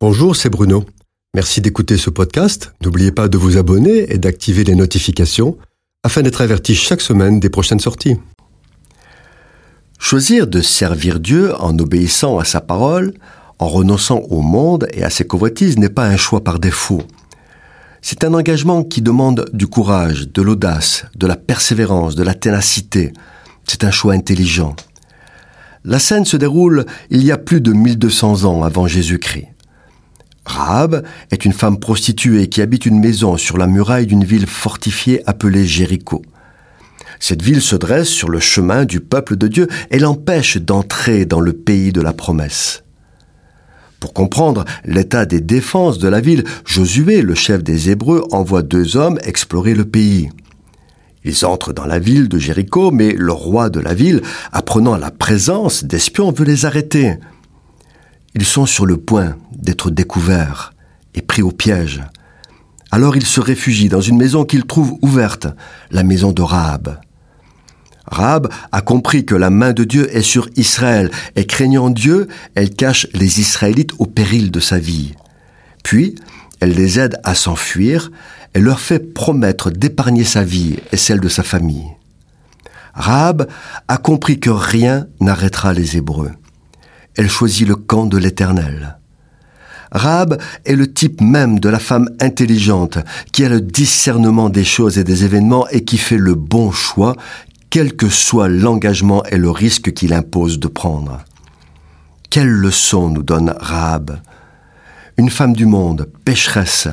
Bonjour, 0.00 0.36
c'est 0.36 0.48
Bruno. 0.48 0.84
Merci 1.34 1.60
d'écouter 1.60 1.96
ce 1.96 2.08
podcast. 2.08 2.72
N'oubliez 2.84 3.10
pas 3.10 3.26
de 3.26 3.36
vous 3.36 3.56
abonner 3.56 4.12
et 4.12 4.18
d'activer 4.18 4.62
les 4.62 4.76
notifications 4.76 5.58
afin 6.04 6.22
d'être 6.22 6.40
averti 6.40 6.76
chaque 6.76 7.00
semaine 7.00 7.40
des 7.40 7.50
prochaines 7.50 7.80
sorties. 7.80 8.16
Choisir 9.98 10.46
de 10.46 10.60
servir 10.60 11.18
Dieu 11.18 11.52
en 11.60 11.76
obéissant 11.80 12.38
à 12.38 12.44
sa 12.44 12.60
parole, 12.60 13.12
en 13.58 13.66
renonçant 13.66 14.20
au 14.30 14.40
monde 14.40 14.86
et 14.92 15.02
à 15.02 15.10
ses 15.10 15.26
convoitises 15.26 15.78
n'est 15.78 15.88
pas 15.88 16.06
un 16.06 16.16
choix 16.16 16.44
par 16.44 16.60
défaut. 16.60 17.02
C'est 18.00 18.22
un 18.22 18.34
engagement 18.34 18.84
qui 18.84 19.02
demande 19.02 19.50
du 19.52 19.66
courage, 19.66 20.28
de 20.28 20.42
l'audace, 20.42 21.06
de 21.16 21.26
la 21.26 21.34
persévérance, 21.34 22.14
de 22.14 22.22
la 22.22 22.34
ténacité. 22.34 23.12
C'est 23.66 23.82
un 23.82 23.90
choix 23.90 24.14
intelligent. 24.14 24.76
La 25.82 25.98
scène 25.98 26.24
se 26.24 26.36
déroule 26.36 26.86
il 27.10 27.24
y 27.24 27.32
a 27.32 27.36
plus 27.36 27.60
de 27.60 27.72
1200 27.72 28.44
ans 28.44 28.62
avant 28.62 28.86
Jésus-Christ. 28.86 29.48
Rahab 30.48 31.04
est 31.30 31.44
une 31.44 31.52
femme 31.52 31.78
prostituée 31.78 32.48
qui 32.48 32.62
habite 32.62 32.86
une 32.86 32.98
maison 32.98 33.36
sur 33.36 33.58
la 33.58 33.66
muraille 33.66 34.06
d'une 34.06 34.24
ville 34.24 34.46
fortifiée 34.46 35.22
appelée 35.28 35.66
Jéricho. 35.66 36.22
Cette 37.20 37.42
ville 37.42 37.60
se 37.60 37.76
dresse 37.76 38.08
sur 38.08 38.28
le 38.28 38.40
chemin 38.40 38.84
du 38.84 39.00
peuple 39.00 39.36
de 39.36 39.48
Dieu 39.48 39.68
et 39.90 39.98
l'empêche 39.98 40.56
d'entrer 40.56 41.26
dans 41.26 41.40
le 41.40 41.52
pays 41.52 41.92
de 41.92 42.00
la 42.00 42.12
promesse. 42.12 42.82
Pour 44.00 44.12
comprendre 44.12 44.64
l'état 44.84 45.26
des 45.26 45.40
défenses 45.40 45.98
de 45.98 46.08
la 46.08 46.20
ville, 46.20 46.44
Josué, 46.64 47.20
le 47.20 47.34
chef 47.34 47.62
des 47.62 47.90
Hébreux, 47.90 48.24
envoie 48.30 48.62
deux 48.62 48.96
hommes 48.96 49.18
explorer 49.24 49.74
le 49.74 49.84
pays. 49.84 50.30
Ils 51.24 51.44
entrent 51.44 51.72
dans 51.72 51.84
la 51.84 51.98
ville 51.98 52.28
de 52.28 52.38
Jéricho, 52.38 52.92
mais 52.92 53.12
le 53.12 53.32
roi 53.32 53.70
de 53.70 53.80
la 53.80 53.94
ville, 53.94 54.22
apprenant 54.52 54.96
la 54.96 55.10
présence 55.10 55.84
d'espions, 55.84 56.30
veut 56.30 56.44
les 56.44 56.64
arrêter. 56.64 57.16
Ils 58.40 58.46
sont 58.46 58.66
sur 58.66 58.86
le 58.86 58.98
point 58.98 59.34
d'être 59.50 59.90
découverts 59.90 60.72
et 61.16 61.22
pris 61.22 61.42
au 61.42 61.50
piège. 61.50 62.04
Alors 62.92 63.16
ils 63.16 63.26
se 63.26 63.40
réfugient 63.40 63.88
dans 63.88 64.00
une 64.00 64.16
maison 64.16 64.44
qu'ils 64.44 64.64
trouvent 64.64 64.96
ouverte, 65.02 65.48
la 65.90 66.04
maison 66.04 66.30
de 66.30 66.40
Rahab. 66.40 67.00
Rahab 68.06 68.48
a 68.70 68.80
compris 68.80 69.24
que 69.24 69.34
la 69.34 69.50
main 69.50 69.72
de 69.72 69.82
Dieu 69.82 70.16
est 70.16 70.22
sur 70.22 70.48
Israël, 70.54 71.10
et 71.34 71.46
craignant 71.46 71.90
Dieu, 71.90 72.28
elle 72.54 72.70
cache 72.70 73.08
les 73.12 73.40
Israélites 73.40 73.94
au 73.98 74.06
péril 74.06 74.52
de 74.52 74.60
sa 74.60 74.78
vie. 74.78 75.14
Puis, 75.82 76.14
elle 76.60 76.74
les 76.74 77.00
aide 77.00 77.18
à 77.24 77.34
s'enfuir, 77.34 78.12
et 78.54 78.60
leur 78.60 78.78
fait 78.78 79.00
promettre 79.00 79.72
d'épargner 79.72 80.22
sa 80.22 80.44
vie 80.44 80.76
et 80.92 80.96
celle 80.96 81.18
de 81.18 81.28
sa 81.28 81.42
famille. 81.42 81.88
Rahab 82.94 83.48
a 83.88 83.96
compris 83.96 84.38
que 84.38 84.50
rien 84.50 85.08
n'arrêtera 85.20 85.72
les 85.72 85.96
Hébreux. 85.96 86.30
Elle 87.18 87.28
choisit 87.28 87.66
le 87.66 87.74
camp 87.74 88.06
de 88.06 88.16
l'Éternel. 88.16 88.96
Rahab 89.90 90.40
est 90.64 90.76
le 90.76 90.92
type 90.92 91.20
même 91.20 91.58
de 91.58 91.68
la 91.68 91.80
femme 91.80 92.08
intelligente 92.20 92.98
qui 93.32 93.44
a 93.44 93.48
le 93.48 93.60
discernement 93.60 94.50
des 94.50 94.62
choses 94.62 94.98
et 94.98 95.04
des 95.04 95.24
événements 95.24 95.66
et 95.68 95.84
qui 95.84 95.98
fait 95.98 96.16
le 96.16 96.36
bon 96.36 96.70
choix 96.70 97.16
quel 97.70 97.96
que 97.96 98.08
soit 98.08 98.48
l'engagement 98.48 99.24
et 99.24 99.36
le 99.36 99.50
risque 99.50 99.92
qu'il 99.92 100.12
impose 100.12 100.60
de 100.60 100.68
prendre. 100.68 101.18
Quelle 102.30 102.50
leçon 102.50 103.08
nous 103.08 103.24
donne 103.24 103.52
Rahab? 103.58 104.20
Une 105.18 105.30
femme 105.30 105.52
du 105.52 105.66
monde, 105.66 106.08
pécheresse, 106.24 106.86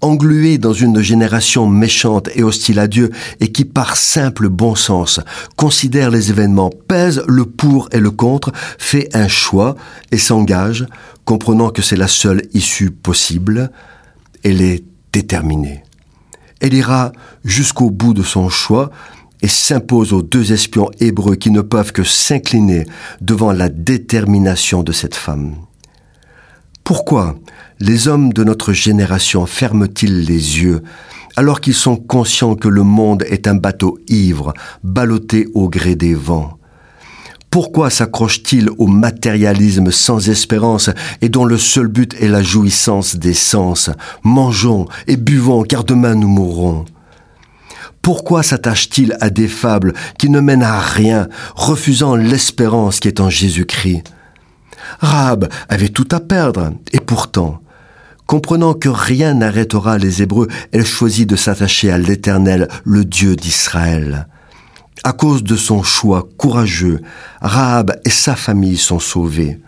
engluée 0.00 0.58
dans 0.58 0.72
une 0.72 1.00
génération 1.00 1.68
méchante 1.68 2.28
et 2.34 2.42
hostile 2.42 2.80
à 2.80 2.88
Dieu 2.88 3.10
et 3.38 3.52
qui 3.52 3.64
par 3.64 3.94
simple 3.94 4.48
bon 4.48 4.74
sens 4.74 5.20
considère 5.54 6.10
les 6.10 6.30
événements, 6.30 6.70
pèse 6.88 7.22
le 7.28 7.44
pour 7.44 7.88
et 7.92 8.00
le 8.00 8.10
contre, 8.10 8.50
fait 8.76 9.08
un 9.14 9.28
choix 9.28 9.76
et 10.10 10.18
s'engage, 10.18 10.84
comprenant 11.24 11.70
que 11.70 11.80
c'est 11.80 11.96
la 11.96 12.08
seule 12.08 12.42
issue 12.54 12.90
possible, 12.90 13.70
elle 14.42 14.62
est 14.62 14.82
déterminée. 15.12 15.84
Elle 16.60 16.74
ira 16.74 17.12
jusqu'au 17.44 17.90
bout 17.90 18.14
de 18.14 18.24
son 18.24 18.48
choix, 18.48 18.90
et 19.42 19.48
s'impose 19.48 20.12
aux 20.12 20.22
deux 20.22 20.52
espions 20.52 20.90
hébreux 21.00 21.36
qui 21.36 21.50
ne 21.50 21.62
peuvent 21.62 21.92
que 21.92 22.04
s'incliner 22.04 22.84
devant 23.20 23.52
la 23.52 23.68
détermination 23.68 24.82
de 24.82 24.92
cette 24.92 25.14
femme. 25.14 25.54
Pourquoi 26.90 27.36
les 27.78 28.08
hommes 28.08 28.32
de 28.32 28.42
notre 28.42 28.72
génération 28.72 29.46
ferment-ils 29.46 30.24
les 30.24 30.58
yeux 30.58 30.82
alors 31.36 31.60
qu'ils 31.60 31.72
sont 31.72 31.94
conscients 31.94 32.56
que 32.56 32.66
le 32.66 32.82
monde 32.82 33.22
est 33.28 33.46
un 33.46 33.54
bateau 33.54 34.00
ivre, 34.08 34.54
ballotté 34.82 35.46
au 35.54 35.68
gré 35.68 35.94
des 35.94 36.14
vents? 36.14 36.58
Pourquoi 37.48 37.90
s'accrochent-ils 37.90 38.70
au 38.78 38.88
matérialisme 38.88 39.92
sans 39.92 40.28
espérance 40.28 40.90
et 41.22 41.28
dont 41.28 41.44
le 41.44 41.58
seul 41.58 41.86
but 41.86 42.20
est 42.20 42.26
la 42.26 42.42
jouissance 42.42 43.14
des 43.14 43.34
sens? 43.34 43.90
Mangeons 44.24 44.88
et 45.06 45.16
buvons 45.16 45.62
car 45.62 45.84
demain 45.84 46.16
nous 46.16 46.26
mourrons. 46.26 46.86
Pourquoi 48.02 48.42
s'attache-t-il 48.42 49.16
à 49.20 49.30
des 49.30 49.46
fables 49.46 49.94
qui 50.18 50.28
ne 50.28 50.40
mènent 50.40 50.64
à 50.64 50.80
rien, 50.80 51.28
refusant 51.54 52.16
l'espérance 52.16 52.98
qui 52.98 53.06
est 53.06 53.20
en 53.20 53.30
Jésus-Christ? 53.30 54.02
Rahab 54.98 55.48
avait 55.68 55.88
tout 55.88 56.08
à 56.10 56.20
perdre, 56.20 56.72
et 56.92 57.00
pourtant, 57.00 57.60
comprenant 58.26 58.74
que 58.74 58.88
rien 58.88 59.34
n'arrêtera 59.34 59.98
les 59.98 60.22
Hébreux, 60.22 60.48
elle 60.72 60.86
choisit 60.86 61.28
de 61.28 61.36
s'attacher 61.36 61.90
à 61.90 61.98
l'Éternel, 61.98 62.68
le 62.84 63.04
Dieu 63.04 63.36
d'Israël. 63.36 64.28
À 65.02 65.12
cause 65.12 65.42
de 65.42 65.56
son 65.56 65.82
choix 65.82 66.28
courageux, 66.36 67.00
Rahab 67.40 67.98
et 68.04 68.10
sa 68.10 68.36
famille 68.36 68.76
sont 68.76 68.98
sauvés. 68.98 69.60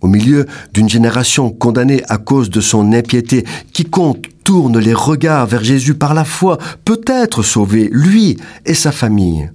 Au 0.00 0.08
milieu 0.08 0.46
d'une 0.72 0.88
génération 0.88 1.50
condamnée 1.50 2.02
à 2.08 2.18
cause 2.18 2.50
de 2.50 2.60
son 2.60 2.92
impiété, 2.92 3.44
quiconque 3.72 4.28
tourne 4.44 4.78
les 4.78 4.94
regards 4.94 5.46
vers 5.46 5.64
Jésus 5.64 5.94
par 5.94 6.14
la 6.14 6.24
foi 6.24 6.58
peut 6.84 7.00
être 7.08 7.42
sauvé, 7.42 7.88
lui 7.90 8.36
et 8.64 8.74
sa 8.74 8.92
famille. 8.92 9.50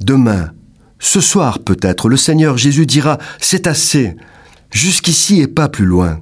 Demain, 0.00 0.50
ce 1.00 1.20
soir 1.20 1.58
peut-être, 1.58 2.08
le 2.08 2.16
Seigneur 2.16 2.58
Jésus 2.58 2.86
dira, 2.86 3.18
C'est 3.40 3.66
assez, 3.66 4.16
jusqu'ici 4.70 5.40
et 5.40 5.48
pas 5.48 5.68
plus 5.68 5.86
loin. 5.86 6.20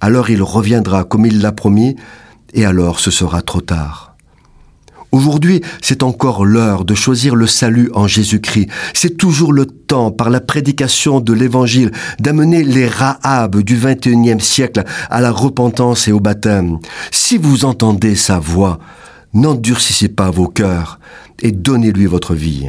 Alors 0.00 0.30
il 0.30 0.42
reviendra 0.42 1.04
comme 1.04 1.26
il 1.26 1.40
l'a 1.40 1.52
promis, 1.52 1.94
et 2.54 2.64
alors 2.64 3.00
ce 3.00 3.10
sera 3.10 3.42
trop 3.42 3.60
tard. 3.60 4.16
Aujourd'hui, 5.10 5.62
c'est 5.80 6.02
encore 6.02 6.44
l'heure 6.44 6.84
de 6.84 6.94
choisir 6.94 7.34
le 7.34 7.46
salut 7.46 7.90
en 7.94 8.06
Jésus-Christ. 8.06 8.68
C'est 8.92 9.16
toujours 9.16 9.52
le 9.52 9.64
temps, 9.64 10.10
par 10.10 10.28
la 10.28 10.40
prédication 10.40 11.20
de 11.20 11.32
l'Évangile, 11.32 11.92
d'amener 12.18 12.62
les 12.62 12.86
Rahab 12.86 13.62
du 13.62 13.76
XXIe 13.76 14.40
siècle 14.40 14.84
à 15.08 15.20
la 15.20 15.30
repentance 15.30 16.08
et 16.08 16.12
au 16.12 16.20
baptême. 16.20 16.78
Si 17.10 17.38
vous 17.38 17.64
entendez 17.64 18.16
sa 18.16 18.38
voix, 18.38 18.78
n'endurcissez 19.32 20.08
pas 20.08 20.30
vos 20.30 20.48
cœurs 20.48 20.98
et 21.40 21.52
donnez-lui 21.52 22.06
votre 22.06 22.34
vie. 22.34 22.68